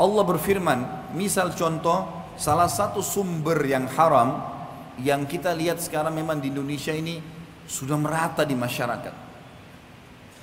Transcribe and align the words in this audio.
Allah 0.00 0.24
berfirman, 0.24 1.12
misal 1.12 1.52
contoh 1.52 2.08
salah 2.40 2.68
satu 2.68 3.04
sumber 3.04 3.60
yang 3.68 3.84
haram 3.92 4.40
yang 5.00 5.24
kita 5.28 5.52
lihat 5.52 5.80
sekarang 5.80 6.16
memang 6.16 6.40
di 6.40 6.48
Indonesia 6.48 6.92
ini 6.92 7.20
sudah 7.68 7.96
merata 7.96 8.44
di 8.44 8.56
masyarakat. 8.56 9.14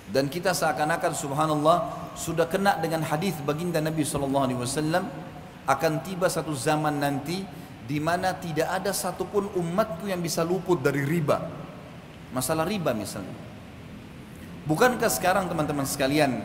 Dan 0.09 0.25
kita 0.25 0.57
seakan-akan 0.57 1.13
subhanallah 1.13 1.77
sudah 2.17 2.49
kena 2.49 2.81
dengan 2.81 3.05
hadis 3.05 3.37
baginda 3.45 3.77
Nabi 3.77 4.01
sallallahu 4.01 4.45
alaihi 4.49 4.57
wasallam 4.57 5.05
akan 5.69 5.93
tiba 6.01 6.25
satu 6.25 6.49
zaman 6.57 6.97
nanti 6.97 7.45
di 7.85 8.01
mana 8.01 8.33
tidak 8.33 8.73
ada 8.73 8.89
satupun 8.89 9.53
umatku 9.53 10.09
yang 10.09 10.17
bisa 10.17 10.41
luput 10.41 10.81
dari 10.81 11.05
riba. 11.05 11.45
Masalah 12.33 12.65
riba 12.65 12.93
misalnya. 12.93 13.33
Bukankah 14.65 15.09
sekarang 15.09 15.49
teman-teman 15.49 15.85
sekalian 15.85 16.41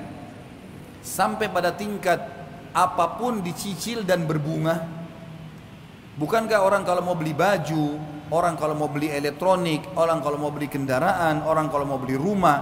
sampai 1.04 1.48
pada 1.52 1.72
tingkat 1.72 2.20
apa 2.74 3.14
pun 3.14 3.38
dicicil 3.38 4.02
dan 4.02 4.26
berbunga? 4.26 4.82
Bukankah 6.18 6.58
orang 6.58 6.82
kalau 6.82 7.06
mau 7.06 7.14
beli 7.14 7.30
baju, 7.30 7.98
orang 8.34 8.58
kalau 8.58 8.74
mau 8.74 8.90
beli 8.90 9.14
elektronik, 9.14 9.94
orang 9.94 10.18
kalau 10.18 10.38
mau 10.42 10.50
beli 10.50 10.66
kendaraan, 10.66 11.46
orang 11.46 11.70
kalau 11.70 11.86
mau 11.86 11.98
beli 12.02 12.18
rumah, 12.18 12.58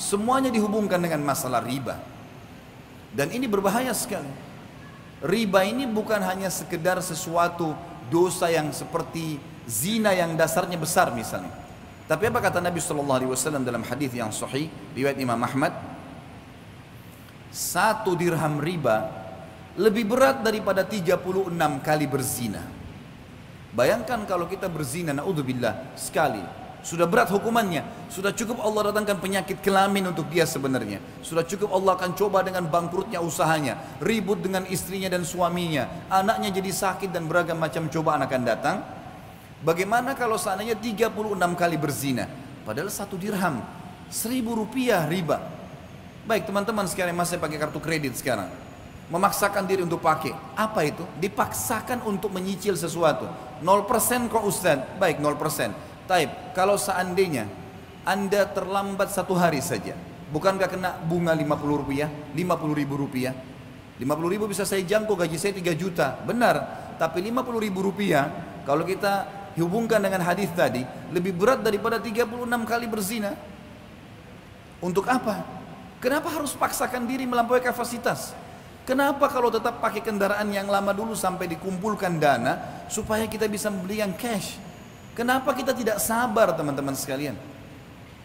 semuanya 0.00 0.48
dihubungkan 0.48 0.96
dengan 0.96 1.20
masalah 1.20 1.60
riba. 1.60 2.00
Dan 3.12 3.28
ini 3.36 3.44
berbahaya 3.44 3.92
sekali. 3.92 4.32
Riba 5.20 5.68
ini 5.68 5.84
bukan 5.84 6.24
hanya 6.24 6.48
sekedar 6.48 6.96
sesuatu 7.04 7.76
dosa 8.08 8.48
yang 8.48 8.72
seperti 8.72 9.36
zina 9.68 10.16
yang 10.16 10.32
dasarnya 10.32 10.80
besar 10.80 11.12
misalnya. 11.12 11.52
Tapi 12.08 12.26
apa 12.32 12.40
kata 12.40 12.64
Nabi 12.64 12.80
Shallallahu 12.80 13.18
Alaihi 13.22 13.30
Wasallam 13.30 13.62
dalam 13.62 13.84
hadis 13.84 14.10
yang 14.16 14.32
sahih 14.32 14.72
riwayat 14.96 15.20
Imam 15.20 15.38
Ahmad? 15.38 15.76
Satu 17.52 18.16
dirham 18.16 18.58
riba 18.58 19.19
lebih 19.80 20.04
berat 20.12 20.44
daripada 20.44 20.84
36 20.84 21.80
kali 21.80 22.04
berzina. 22.04 22.60
Bayangkan 23.72 24.28
kalau 24.28 24.44
kita 24.44 24.68
berzina, 24.68 25.16
naudzubillah 25.16 25.96
sekali, 25.96 26.42
sudah 26.80 27.04
berat 27.08 27.28
hukumannya. 27.28 27.84
Sudah 28.08 28.32
cukup 28.32 28.60
Allah 28.60 28.92
datangkan 28.92 29.20
penyakit 29.20 29.60
kelamin 29.60 30.12
untuk 30.12 30.28
dia 30.32 30.48
sebenarnya. 30.48 31.00
Sudah 31.20 31.44
cukup 31.44 31.72
Allah 31.76 31.96
akan 31.96 32.12
coba 32.16 32.40
dengan 32.40 32.64
bangkrutnya 32.68 33.20
usahanya. 33.20 33.76
Ribut 34.00 34.40
dengan 34.40 34.64
istrinya 34.64 35.12
dan 35.12 35.24
suaminya. 35.24 36.08
Anaknya 36.08 36.48
jadi 36.52 36.72
sakit 36.72 37.12
dan 37.12 37.28
beragam 37.28 37.60
macam 37.60 37.88
cobaan 37.88 38.24
akan 38.24 38.42
datang. 38.42 38.76
Bagaimana 39.60 40.16
kalau 40.16 40.40
seandainya 40.40 40.76
36 40.76 41.12
kali 41.36 41.76
berzina? 41.76 42.24
Padahal 42.64 42.88
satu 42.88 43.20
dirham. 43.20 43.60
Seribu 44.08 44.56
rupiah 44.56 45.04
riba. 45.04 45.36
Baik 46.24 46.48
teman-teman 46.48 46.88
sekarang 46.88 47.12
masih 47.12 47.36
pakai 47.36 47.60
kartu 47.60 47.78
kredit 47.78 48.16
sekarang. 48.16 48.69
Memaksakan 49.10 49.66
diri 49.66 49.82
untuk 49.82 49.98
pakai. 49.98 50.30
Apa 50.54 50.86
itu? 50.86 51.02
Dipaksakan 51.18 52.06
untuk 52.06 52.30
menyicil 52.30 52.78
sesuatu. 52.78 53.26
0% 53.58 54.30
kok 54.30 54.44
Ustaz? 54.46 54.78
Baik 55.02 55.18
0%. 55.18 55.74
Taib, 56.06 56.30
kalau 56.54 56.78
seandainya 56.78 57.50
Anda 58.06 58.46
terlambat 58.46 59.10
satu 59.10 59.34
hari 59.34 59.58
saja, 59.58 59.98
bukankah 60.30 60.70
kena 60.70 60.90
bunga 61.06 61.34
50 61.34 61.82
rupiah, 61.82 62.08
50 62.34 62.74
ribu 62.74 62.94
rupiah? 62.98 63.34
50 63.98 64.32
ribu 64.32 64.48
bisa 64.48 64.64
saya 64.64 64.80
jangkau 64.80 65.12
gaji 65.12 65.36
saya 65.36 65.52
3 65.52 65.74
juta, 65.76 66.16
benar. 66.24 66.62
Tapi 66.96 67.20
50 67.20 67.60
ribu 67.60 67.84
rupiah, 67.84 68.30
kalau 68.64 68.86
kita 68.86 69.26
hubungkan 69.58 70.00
dengan 70.00 70.22
hadis 70.24 70.48
tadi, 70.56 70.86
lebih 71.12 71.36
berat 71.36 71.60
daripada 71.60 71.98
36 72.00 72.62
kali 72.64 72.86
berzina. 72.86 73.34
Untuk 74.80 75.04
apa? 75.04 75.44
Kenapa 76.00 76.32
harus 76.32 76.56
paksakan 76.56 77.04
diri 77.04 77.28
melampaui 77.28 77.60
kapasitas? 77.60 78.32
Kenapa 78.90 79.30
kalau 79.30 79.54
tetap 79.54 79.78
pakai 79.78 80.02
kendaraan 80.02 80.50
yang 80.50 80.66
lama 80.66 80.90
dulu 80.90 81.14
sampai 81.14 81.46
dikumpulkan 81.46 82.18
dana 82.18 82.82
supaya 82.90 83.22
kita 83.30 83.46
bisa 83.46 83.70
membeli 83.70 84.02
yang 84.02 84.10
cash? 84.18 84.58
Kenapa 85.14 85.54
kita 85.54 85.70
tidak 85.70 86.02
sabar 86.02 86.50
teman-teman 86.58 86.98
sekalian? 86.98 87.38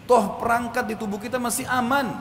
Toh 0.09 0.41
perangkat 0.41 0.89
di 0.89 0.97
tubuh 0.97 1.21
kita 1.21 1.37
masih 1.37 1.69
aman. 1.69 2.17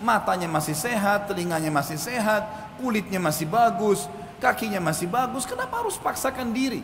Matanya 0.00 0.48
masih 0.48 0.72
sehat, 0.72 1.28
telinganya 1.28 1.68
masih 1.68 2.00
sehat, 2.00 2.48
kulitnya 2.80 3.20
masih 3.20 3.44
bagus, 3.44 4.08
kakinya 4.40 4.80
masih 4.80 5.12
bagus. 5.12 5.44
Kenapa 5.44 5.84
harus 5.84 6.00
paksakan 6.00 6.48
diri? 6.48 6.80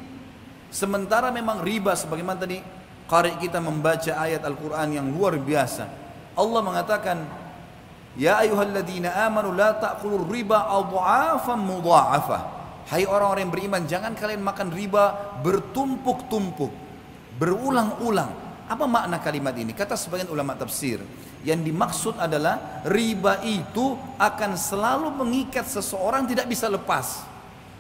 Sementara 0.69 1.33
memang 1.33 1.65
riba 1.65 1.97
sebagaimana 1.97 2.37
tadi 2.37 2.61
qari 3.09 3.33
kita 3.41 3.65
membaca 3.65 4.13
ayat 4.13 4.45
Al-Qur'an 4.45 4.93
yang 4.93 5.09
luar 5.09 5.41
biasa. 5.41 5.89
Allah 6.37 6.61
mengatakan, 6.61 7.48
"Ya 8.19 8.43
ayyuhalladzina 8.43 9.15
amanu 9.31 9.55
la 9.55 9.79
ta'kulur 9.79 10.27
riba 10.27 10.67
adha'afan 10.67 11.59
mudha'afah." 11.63 12.43
Hai 12.89 13.05
orang-orang 13.05 13.47
yang 13.47 13.53
beriman, 13.53 13.83
jangan 13.85 14.17
kalian 14.17 14.41
makan 14.41 14.73
riba 14.73 15.37
bertumpuk-tumpuk 15.45 16.73
berulang-ulang. 17.37 18.33
Apa 18.69 18.85
makna 18.85 19.21
kalimat 19.21 19.53
ini? 19.57 19.73
Kata 19.73 19.93
sebagian 19.97 20.29
ulama 20.29 20.57
tafsir, 20.57 21.01
yang 21.45 21.61
dimaksud 21.61 22.17
adalah 22.17 22.85
riba 22.89 23.45
itu 23.45 23.97
akan 24.17 24.57
selalu 24.57 25.09
mengikat 25.13 25.69
seseorang 25.69 26.25
tidak 26.29 26.49
bisa 26.49 26.69
lepas. 26.69 27.29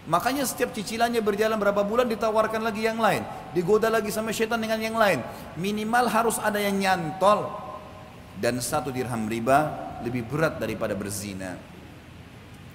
Makanya 0.08 0.44
setiap 0.48 0.72
cicilannya 0.72 1.20
berjalan 1.20 1.60
berapa 1.60 1.84
bulan 1.84 2.08
ditawarkan 2.08 2.64
lagi 2.64 2.88
yang 2.88 2.96
lain, 2.96 3.24
digoda 3.52 3.92
lagi 3.92 4.08
sama 4.08 4.32
setan 4.32 4.60
dengan 4.60 4.80
yang 4.80 4.96
lain. 4.96 5.20
Minimal 5.60 6.04
harus 6.08 6.36
ada 6.40 6.56
yang 6.56 6.76
nyantol. 6.76 7.48
Dan 8.38 8.60
satu 8.60 8.88
dirham 8.88 9.28
riba 9.28 9.87
lebih 10.02 10.26
berat 10.26 10.58
daripada 10.62 10.94
berzina. 10.98 11.58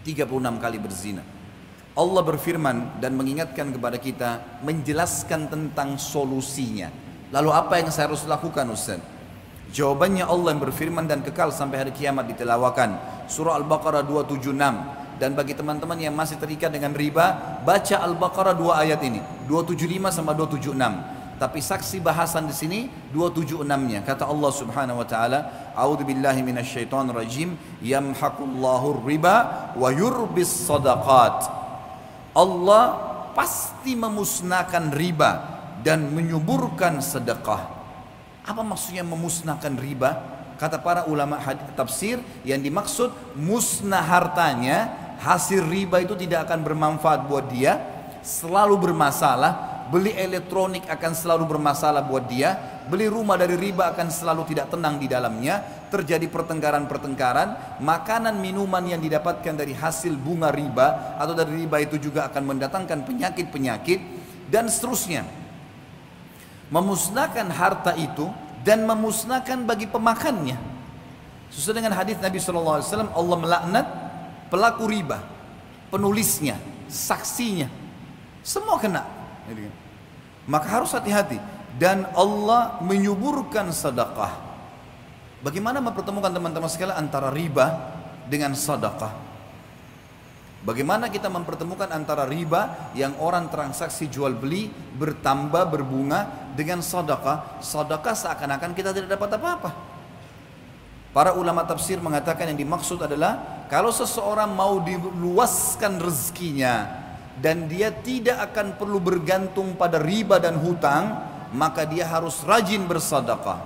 36 0.03 0.27
kali 0.59 0.77
berzina. 0.79 1.23
Allah 1.93 2.23
berfirman 2.25 2.97
dan 2.97 3.13
mengingatkan 3.13 3.69
kepada 3.69 4.01
kita 4.01 4.61
menjelaskan 4.65 5.47
tentang 5.47 5.95
solusinya. 6.01 6.89
Lalu 7.29 7.49
apa 7.53 7.81
yang 7.81 7.89
saya 7.93 8.09
harus 8.09 8.25
lakukan 8.25 8.65
Ustaz? 8.73 9.01
Jawabannya 9.73 10.25
Allah 10.25 10.53
yang 10.53 10.61
berfirman 10.61 11.05
dan 11.09 11.25
kekal 11.25 11.49
sampai 11.49 11.81
hari 11.81 11.93
kiamat 11.93 12.29
ditelawakan. 12.29 12.97
Surah 13.25 13.57
Al-Baqarah 13.57 14.05
276. 14.05 15.17
Dan 15.17 15.37
bagi 15.37 15.53
teman-teman 15.53 15.97
yang 16.01 16.13
masih 16.17 16.41
terikat 16.41 16.73
dengan 16.73 16.93
riba, 16.93 17.61
baca 17.61 18.01
Al-Baqarah 18.01 18.57
dua 18.57 18.81
ayat 18.81 18.99
ini, 19.05 19.21
275 19.45 20.09
sama 20.09 20.33
276. 20.33 21.22
Tapi 21.43 21.59
saksi 21.59 21.99
bahasan 21.99 22.47
di 22.47 22.55
sini 22.55 22.79
276-nya. 23.11 23.99
Kata 24.07 24.23
Allah 24.31 24.47
Subhanahu 24.55 25.03
wa 25.03 25.07
taala, 25.07 25.39
"A'udzu 25.75 26.07
billahi 26.07 26.39
minasyaitonir 26.39 27.11
rajim, 27.11 27.59
yamhaqullahu 27.83 29.03
riba 29.03 29.35
wa 29.75 29.91
yurbis 29.91 30.47
sadaqat." 30.63 31.43
Allah 32.31 32.95
pasti 33.35 33.91
memusnahkan 33.91 34.95
riba 34.95 35.31
dan 35.83 36.15
menyuburkan 36.15 37.03
sedekah. 37.03 37.67
Apa 38.47 38.63
maksudnya 38.63 39.03
memusnahkan 39.03 39.75
riba? 39.75 40.23
Kata 40.55 40.79
para 40.79 41.11
ulama 41.11 41.43
tafsir 41.75 42.23
yang 42.47 42.63
dimaksud 42.63 43.11
musnah 43.35 43.99
hartanya, 43.99 44.95
hasil 45.19 45.59
riba 45.67 45.99
itu 45.99 46.15
tidak 46.15 46.47
akan 46.47 46.63
bermanfaat 46.63 47.27
buat 47.27 47.51
dia, 47.51 47.83
selalu 48.23 48.79
bermasalah, 48.79 49.72
beli 49.89 50.15
elektronik 50.15 50.87
akan 50.87 51.11
selalu 51.11 51.49
bermasalah 51.49 52.05
buat 52.05 52.29
dia, 52.29 52.55
beli 52.87 53.07
rumah 53.07 53.35
dari 53.35 53.57
riba 53.59 53.91
akan 53.91 54.07
selalu 54.07 54.47
tidak 54.53 54.71
tenang 54.71 54.99
di 54.99 55.07
dalamnya, 55.07 55.87
terjadi 55.91 56.25
pertengkaran-pertengkaran, 56.31 57.79
makanan 57.83 58.39
minuman 58.39 58.83
yang 58.83 59.01
didapatkan 59.01 59.53
dari 59.53 59.75
hasil 59.75 60.15
bunga 60.15 60.53
riba 60.53 61.17
atau 61.19 61.33
dari 61.35 61.65
riba 61.65 61.81
itu 61.83 61.99
juga 61.99 62.27
akan 62.31 62.55
mendatangkan 62.55 63.03
penyakit-penyakit 63.03 63.99
dan 64.49 64.69
seterusnya. 64.69 65.25
Memusnahkan 66.73 67.47
harta 67.53 67.93
itu 67.99 68.29
dan 68.65 68.87
memusnahkan 68.87 69.61
bagi 69.67 69.85
pemakannya. 69.85 70.57
Sesuai 71.53 71.85
dengan 71.85 71.93
hadis 71.93 72.17
Nabi 72.17 72.41
SAW, 72.41 73.13
Allah 73.13 73.37
melaknat 73.37 73.85
pelaku 74.49 74.89
riba, 74.89 75.21
penulisnya, 75.93 76.57
saksinya, 76.89 77.69
semua 78.41 78.81
kena. 78.81 79.22
Maka 80.47 80.67
harus 80.67 80.91
hati-hati 80.91 81.39
dan 81.79 82.07
Allah 82.13 82.79
menyuburkan 82.83 83.71
sedekah. 83.73 84.31
Bagaimana 85.43 85.83
mempertemukan 85.83 86.31
teman-teman 86.31 86.69
sekalian 86.71 86.95
antara 86.95 87.27
riba 87.27 87.95
dengan 88.31 88.55
sedekah? 88.55 89.11
Bagaimana 90.63 91.11
kita 91.11 91.27
mempertemukan 91.27 91.91
antara 91.91 92.23
riba 92.23 92.91
yang 92.95 93.19
orang 93.19 93.51
transaksi 93.51 94.07
jual 94.07 94.31
beli 94.31 94.71
bertambah 94.95 95.67
berbunga 95.67 96.51
dengan 96.55 96.79
sedekah? 96.79 97.59
Sedekah 97.59 98.15
seakan-akan 98.15 98.71
kita 98.71 98.95
tidak 98.95 99.19
dapat 99.19 99.35
apa-apa. 99.35 99.71
Para 101.11 101.35
ulama 101.35 101.67
tafsir 101.67 101.99
mengatakan 101.99 102.47
yang 102.55 102.63
dimaksud 102.63 102.95
adalah 103.03 103.67
kalau 103.67 103.91
seseorang 103.91 104.55
mau 104.55 104.79
diluaskan 104.79 105.99
rezekinya, 105.99 107.02
dan 107.39 107.65
dia 107.65 107.89
tidak 107.89 108.51
akan 108.51 108.77
perlu 108.77 109.01
bergantung 109.01 109.73
pada 109.73 109.97
riba 109.97 110.37
dan 110.37 110.59
hutang, 110.59 111.17
maka 111.53 111.85
dia 111.85 112.05
harus 112.05 112.41
rajin 112.45 112.85
bersedekah. 112.85 113.61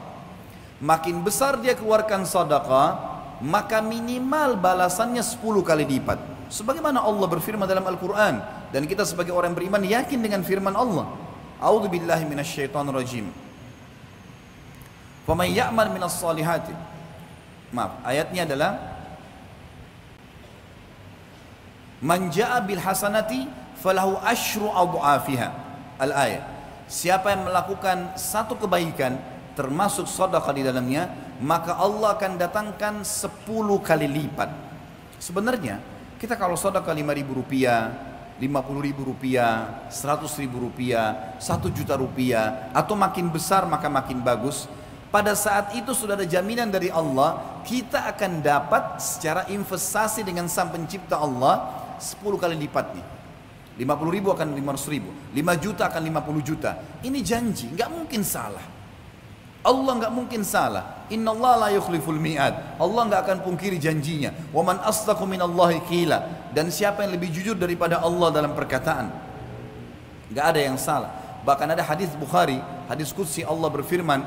Makin 0.77 1.25
besar 1.25 1.57
dia 1.57 1.73
keluarkan 1.73 2.23
sedekah, 2.23 3.17
maka 3.41 3.81
minimal 3.81 4.55
balasannya 4.57 5.25
10 5.25 5.41
kali 5.65 5.83
lipat. 5.97 6.19
Sebagaimana 6.47 7.03
Allah 7.03 7.27
berfirman 7.27 7.67
dalam 7.67 7.83
Al-Quran. 7.83 8.39
Dan 8.67 8.83
kita 8.83 9.07
sebagai 9.07 9.31
orang 9.31 9.55
beriman 9.55 9.79
yakin 9.79 10.19
dengan 10.19 10.43
firman 10.43 10.75
Allah. 10.75 11.07
A'udhu 11.59 11.87
billahi 11.87 12.27
minasyaitan 12.27 12.87
rajim. 12.91 13.31
Faman 15.23 15.47
ya'mal 15.51 15.91
minas 15.91 16.19
salihati. 16.19 16.71
Maaf, 17.71 17.99
ayatnya 18.03 18.47
adalah 18.47 18.96
Man 22.03 22.29
ja'a 22.29 22.61
bil 22.61 22.77
hasanati 22.77 23.49
falahu 23.81 24.21
asyru 24.21 24.69
adhafiha. 24.69 25.49
Al-ayat. 25.97 26.45
Siapa 26.87 27.33
yang 27.33 27.49
melakukan 27.49 28.15
satu 28.15 28.55
kebaikan 28.55 29.17
termasuk 29.57 30.05
sedekah 30.05 30.53
di 30.53 30.61
dalamnya, 30.61 31.09
maka 31.41 31.73
Allah 31.73 32.13
akan 32.13 32.37
datangkan 32.37 33.01
10 33.01 33.81
kali 33.81 34.05
lipat. 34.05 34.53
Sebenarnya 35.17 35.81
kita 36.21 36.37
kalau 36.37 36.53
sedekah 36.53 36.93
5 36.93 37.17
ribu 37.17 37.41
rupiah, 37.41 37.89
50 38.37 38.85
ribu 38.85 39.01
rupiah, 39.09 39.81
100 39.89 40.29
ribu 40.37 40.69
rupiah, 40.69 41.33
1 41.41 41.73
juta 41.73 41.97
rupiah, 41.97 42.69
atau 42.69 42.93
makin 42.93 43.33
besar 43.33 43.65
maka 43.65 43.89
makin 43.89 44.21
bagus. 44.21 44.69
Pada 45.09 45.33
saat 45.33 45.73
itu 45.73 45.97
sudah 45.97 46.13
ada 46.13 46.27
jaminan 46.29 46.69
dari 46.69 46.93
Allah, 46.93 47.61
kita 47.65 48.05
akan 48.13 48.45
dapat 48.45 49.01
secara 49.01 49.49
investasi 49.49 50.21
dengan 50.21 50.45
sang 50.45 50.69
pencipta 50.69 51.17
Allah 51.17 51.86
10 51.99 52.37
kali 52.37 52.55
lipatnya. 52.57 53.05
50 53.77 54.09
ribu 54.09 54.33
akan 54.33 54.57
500 54.57 54.89
ribu, 54.89 55.13
5 55.37 55.53
juta 55.61 55.85
akan 55.85 56.01
50 56.01 56.41
juta. 56.41 56.71
Ini 57.05 57.19
janji, 57.21 57.69
nggak 57.77 57.89
mungkin 57.93 58.25
salah. 58.25 58.65
Allah 59.61 59.93
nggak 59.99 60.13
mungkin 60.15 60.41
salah. 60.47 61.05
Inna 61.11 61.35
Allah 61.35 61.67
la 61.67 61.69
yukhliful 61.75 62.17
mi'ad. 62.17 62.79
Allah 62.79 63.01
nggak 63.05 63.21
akan 63.27 63.37
pungkiri 63.43 63.75
janjinya. 63.75 64.31
Wa 64.55 64.63
man 64.63 64.79
asdaqu 64.79 65.27
minallahi 65.27 65.83
qila. 65.85 66.49
Dan 66.55 66.71
siapa 66.71 67.03
yang 67.03 67.13
lebih 67.13 67.29
jujur 67.35 67.53
daripada 67.53 67.99
Allah 67.99 68.31
dalam 68.31 68.55
perkataan? 68.55 69.11
Nggak 70.31 70.45
ada 70.55 70.59
yang 70.63 70.79
salah. 70.79 71.11
Bahkan 71.43 71.67
ada 71.75 71.83
hadis 71.83 72.11
Bukhari, 72.15 72.59
hadis 72.87 73.11
qudsi 73.11 73.43
Allah 73.43 73.67
berfirman, 73.67 74.23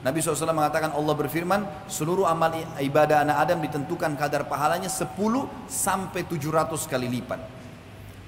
Nabi 0.00 0.24
SAW 0.24 0.56
mengatakan 0.56 0.96
Allah 0.96 1.12
berfirman 1.12 1.60
seluruh 1.84 2.24
amal 2.24 2.56
ibadah 2.80 3.20
anak 3.20 3.36
Adam 3.36 3.58
ditentukan 3.60 4.16
kadar 4.16 4.48
pahalanya 4.48 4.88
10 4.88 5.12
sampai 5.68 6.24
700 6.24 6.72
kali 6.88 7.08
lipat. 7.20 7.40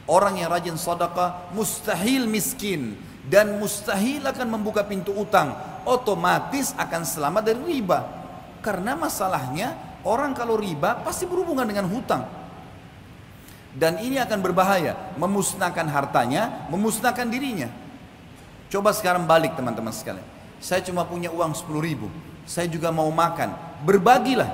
Orang 0.05 0.37
yang 0.37 0.53
rajin 0.53 0.77
sedekah 0.77 1.49
mustahil 1.57 2.29
miskin 2.29 2.93
dan 3.25 3.57
mustahil 3.57 4.21
akan 4.21 4.49
membuka 4.53 4.85
pintu 4.85 5.17
utang, 5.17 5.57
otomatis 5.89 6.77
akan 6.77 7.09
selamat 7.09 7.43
dari 7.49 7.81
riba. 7.81 8.05
Karena 8.61 8.93
masalahnya 8.93 9.73
orang 10.05 10.37
kalau 10.37 10.61
riba 10.61 11.01
pasti 11.01 11.25
berhubungan 11.25 11.65
dengan 11.65 11.89
hutang. 11.89 12.29
Dan 13.73 13.97
ini 14.05 14.21
akan 14.21 14.45
berbahaya, 14.45 15.17
memusnahkan 15.17 15.89
hartanya, 15.89 16.69
memusnahkan 16.69 17.25
dirinya. 17.33 17.73
Coba 18.69 18.93
sekarang 18.93 19.25
balik 19.25 19.57
teman-teman 19.57 19.97
sekalian 19.97 20.42
saya 20.62 20.79
cuma 20.87 21.03
punya 21.03 21.35
uang 21.35 21.59
10 21.59 21.82
ribu, 21.82 22.06
saya 22.47 22.70
juga 22.70 22.94
mau 22.94 23.11
makan, 23.11 23.82
berbagilah 23.82 24.47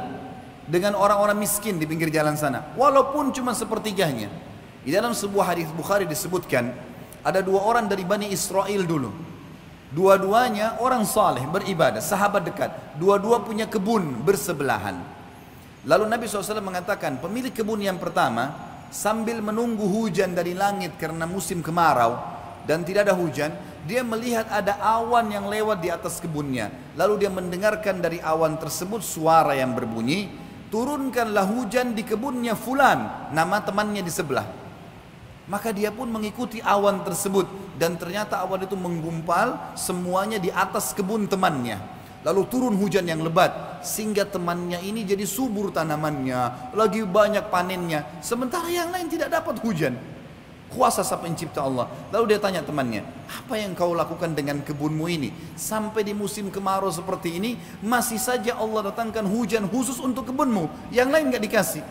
dengan 0.64 0.96
orang-orang 0.96 1.36
miskin 1.36 1.76
di 1.76 1.84
pinggir 1.84 2.08
jalan 2.08 2.32
sana, 2.32 2.72
walaupun 2.80 3.28
cuma 3.36 3.52
sepertiganya. 3.52 4.32
Di 4.80 4.96
dalam 4.96 5.12
sebuah 5.12 5.52
hadis 5.52 5.68
Bukhari 5.76 6.08
disebutkan, 6.08 6.72
ada 7.20 7.44
dua 7.44 7.60
orang 7.60 7.84
dari 7.92 8.08
Bani 8.08 8.32
Israel 8.32 8.88
dulu. 8.88 9.12
Dua-duanya 9.92 10.80
orang 10.80 11.04
saleh 11.04 11.44
beribadah, 11.44 12.00
sahabat 12.00 12.44
dekat. 12.44 12.70
Dua-dua 12.96 13.44
punya 13.44 13.68
kebun 13.68 14.24
bersebelahan. 14.24 15.00
Lalu 15.84 16.04
Nabi 16.08 16.24
SAW 16.28 16.60
mengatakan, 16.60 17.20
pemilik 17.20 17.52
kebun 17.52 17.80
yang 17.84 17.96
pertama, 18.00 18.52
sambil 18.88 19.40
menunggu 19.44 19.84
hujan 19.84 20.32
dari 20.32 20.52
langit 20.52 20.96
karena 20.96 21.24
musim 21.24 21.60
kemarau, 21.60 22.16
dan 22.68 22.84
tidak 22.84 23.08
ada 23.08 23.16
hujan, 23.16 23.52
dia 23.86 24.02
melihat 24.02 24.48
ada 24.50 24.80
awan 24.80 25.30
yang 25.30 25.46
lewat 25.46 25.78
di 25.78 25.92
atas 25.92 26.18
kebunnya. 26.18 26.72
Lalu 26.98 27.26
dia 27.26 27.30
mendengarkan 27.30 28.02
dari 28.02 28.18
awan 28.18 28.58
tersebut 28.58 29.04
suara 29.04 29.54
yang 29.54 29.76
berbunyi, 29.76 30.32
turunkanlah 30.72 31.46
hujan 31.46 31.94
di 31.94 32.02
kebunnya 32.02 32.58
fulan, 32.58 33.30
nama 33.30 33.62
temannya 33.62 34.02
di 34.02 34.12
sebelah. 34.12 34.48
Maka 35.48 35.72
dia 35.72 35.88
pun 35.88 36.12
mengikuti 36.12 36.60
awan 36.60 37.06
tersebut 37.06 37.48
dan 37.80 37.96
ternyata 37.96 38.42
awan 38.44 38.68
itu 38.68 38.76
menggumpal 38.76 39.78
semuanya 39.78 40.36
di 40.36 40.52
atas 40.52 40.92
kebun 40.92 41.24
temannya. 41.24 41.80
Lalu 42.26 42.42
turun 42.50 42.74
hujan 42.76 43.06
yang 43.06 43.22
lebat 43.22 43.80
sehingga 43.80 44.26
temannya 44.26 44.82
ini 44.82 45.06
jadi 45.06 45.22
subur 45.22 45.70
tanamannya, 45.70 46.74
lagi 46.74 47.00
banyak 47.06 47.46
panennya, 47.48 48.20
sementara 48.20 48.66
yang 48.68 48.90
lain 48.90 49.06
tidak 49.06 49.30
dapat 49.32 49.56
hujan. 49.62 50.17
Kuasa 50.68 51.00
sang 51.00 51.24
pencipta 51.24 51.64
Allah. 51.64 51.88
Lalu 52.12 52.36
dia 52.36 52.40
tanya 52.44 52.60
temannya, 52.60 53.00
apa 53.24 53.56
yang 53.56 53.72
kau 53.72 53.96
lakukan 53.96 54.36
dengan 54.36 54.60
kebunmu 54.60 55.08
ini? 55.08 55.32
Sampai 55.56 56.04
di 56.04 56.12
musim 56.12 56.52
kemarau 56.52 56.92
seperti 56.92 57.40
ini, 57.40 57.56
masih 57.80 58.20
saja 58.20 58.52
Allah 58.52 58.92
datangkan 58.92 59.24
hujan 59.24 59.64
khusus 59.64 59.96
untuk 59.96 60.28
kebunmu. 60.28 60.68
Yang 60.92 61.08
lain 61.08 61.24
gak 61.32 61.44
dikasih. 61.48 61.84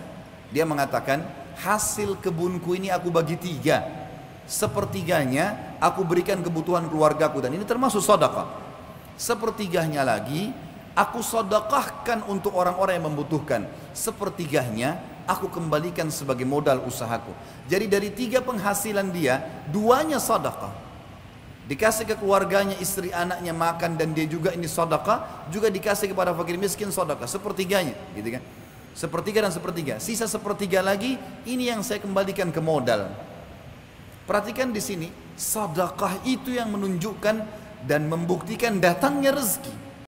Dia 0.54 0.64
mengatakan, 0.70 1.26
hasil 1.58 2.22
kebunku 2.22 2.78
ini 2.78 2.94
aku 2.94 3.10
bagi 3.10 3.34
tiga. 3.34 3.82
Sepertiganya 4.46 5.76
aku 5.82 6.06
berikan 6.06 6.40
kebutuhan 6.46 6.86
keluargaku. 6.86 7.42
Dan 7.42 7.58
ini 7.58 7.66
termasuk 7.66 8.00
sodakah. 8.06 8.46
Sepertiganya 9.18 10.06
lagi, 10.06 10.54
aku 10.94 11.26
sodakahkan 11.26 12.30
untuk 12.30 12.54
orang-orang 12.54 13.02
yang 13.02 13.10
membutuhkan. 13.10 13.66
Sepertiganya 13.98 15.02
aku 15.28 15.52
kembalikan 15.52 16.08
sebagai 16.08 16.48
modal 16.48 16.82
usahaku. 16.88 17.36
Jadi 17.68 17.86
dari 17.86 18.10
tiga 18.10 18.40
penghasilan 18.40 19.12
dia, 19.12 19.44
duanya 19.70 20.18
sadaqah. 20.18 20.72
Dikasih 21.68 22.08
ke 22.08 22.16
keluarganya, 22.16 22.80
istri 22.80 23.12
anaknya 23.12 23.52
makan 23.52 24.00
dan 24.00 24.16
dia 24.16 24.24
juga 24.24 24.56
ini 24.56 24.72
sadaqah, 24.72 25.52
juga 25.52 25.68
dikasih 25.68 26.16
kepada 26.16 26.32
fakir 26.32 26.56
miskin 26.56 26.88
sadaqah, 26.88 27.28
sepertiganya, 27.28 27.92
gitu 28.16 28.40
kan. 28.40 28.44
Sepertiga 28.96 29.44
dan 29.44 29.52
sepertiga. 29.52 30.00
Sisa 30.00 30.26
sepertiga 30.26 30.80
lagi, 30.80 31.20
ini 31.44 31.68
yang 31.68 31.84
saya 31.84 32.00
kembalikan 32.00 32.50
ke 32.50 32.64
modal. 32.64 33.12
Perhatikan 34.24 34.72
di 34.72 34.80
sini, 34.80 35.12
sadaqah 35.36 36.24
itu 36.24 36.56
yang 36.56 36.72
menunjukkan 36.72 37.36
dan 37.84 38.02
membuktikan 38.08 38.80
datangnya 38.80 39.36
rezeki. 39.36 39.87